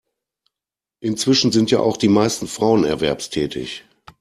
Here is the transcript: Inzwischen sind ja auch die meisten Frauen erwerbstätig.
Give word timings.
Inzwischen 1.01 1.51
sind 1.51 1.69
ja 1.69 1.79
auch 1.79 1.95
die 1.95 2.07
meisten 2.07 2.47
Frauen 2.47 2.85
erwerbstätig. 2.85 3.83